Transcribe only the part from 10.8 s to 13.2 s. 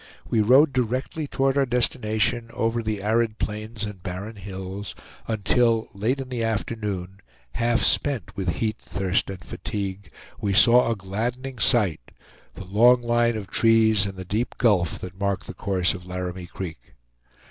a gladdening sight; the long